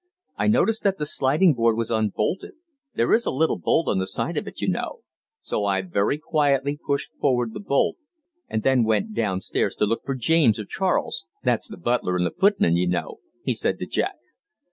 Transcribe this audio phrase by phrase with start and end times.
[0.35, 2.53] I noticed that the sliding board was unbolted
[2.95, 5.01] there is a little bolt on the side of it, you know
[5.41, 7.97] so I very quietly pushed forward the bolt
[8.49, 12.31] and then went downstairs to look for James or Charles that's the butler and the
[12.31, 14.15] footman, you know," he said to Jack.